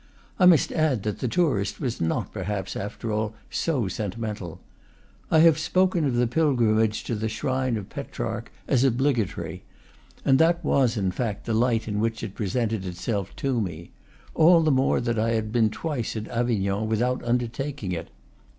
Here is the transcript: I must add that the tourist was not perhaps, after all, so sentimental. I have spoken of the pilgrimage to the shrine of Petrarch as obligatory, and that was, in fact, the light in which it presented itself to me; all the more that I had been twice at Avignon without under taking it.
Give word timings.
I 0.39 0.47
must 0.47 0.71
add 0.71 1.03
that 1.03 1.19
the 1.19 1.27
tourist 1.27 1.79
was 1.79 2.01
not 2.01 2.31
perhaps, 2.33 2.75
after 2.75 3.11
all, 3.11 3.35
so 3.51 3.87
sentimental. 3.87 4.59
I 5.29 5.41
have 5.41 5.59
spoken 5.59 6.05
of 6.05 6.15
the 6.15 6.25
pilgrimage 6.25 7.03
to 7.03 7.13
the 7.13 7.29
shrine 7.29 7.77
of 7.77 7.87
Petrarch 7.91 8.51
as 8.67 8.83
obligatory, 8.83 9.61
and 10.25 10.39
that 10.39 10.65
was, 10.65 10.97
in 10.97 11.11
fact, 11.11 11.45
the 11.45 11.53
light 11.53 11.87
in 11.87 11.99
which 11.99 12.23
it 12.23 12.33
presented 12.33 12.83
itself 12.83 13.35
to 13.35 13.61
me; 13.61 13.91
all 14.33 14.63
the 14.63 14.71
more 14.71 14.99
that 15.01 15.19
I 15.19 15.33
had 15.33 15.51
been 15.51 15.69
twice 15.69 16.15
at 16.15 16.27
Avignon 16.29 16.89
without 16.89 17.23
under 17.23 17.47
taking 17.47 17.91
it. 17.91 18.09